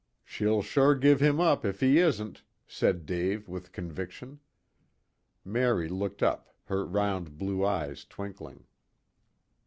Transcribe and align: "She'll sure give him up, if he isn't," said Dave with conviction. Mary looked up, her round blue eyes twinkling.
"She'll 0.23 0.63
sure 0.63 0.95
give 0.95 1.19
him 1.21 1.39
up, 1.39 1.63
if 1.63 1.79
he 1.79 1.99
isn't," 1.99 2.41
said 2.65 3.05
Dave 3.05 3.47
with 3.47 3.71
conviction. 3.71 4.39
Mary 5.45 5.87
looked 5.87 6.23
up, 6.23 6.55
her 6.63 6.87
round 6.87 7.37
blue 7.37 7.63
eyes 7.63 8.03
twinkling. 8.03 8.65